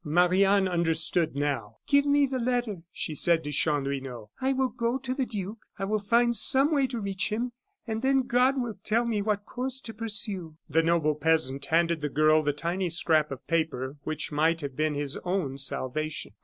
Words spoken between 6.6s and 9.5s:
way to reach him, and then God will tell me what